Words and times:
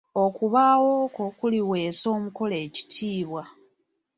Okubaawo 0.23 0.91
kwo 1.15 1.27
kuliweesa 1.37 2.05
omukolo 2.15 2.55
ekitiibwa. 2.65 3.43